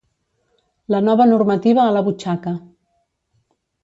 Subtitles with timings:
[0.95, 2.55] La nova normativa a la butxaca